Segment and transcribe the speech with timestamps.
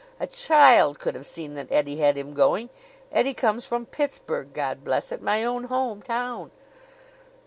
[0.19, 2.69] A child could have seen that Eddie had him going.
[3.11, 5.21] Eddie comes from Pittsburgh God bless it!
[5.21, 6.49] My own home town!"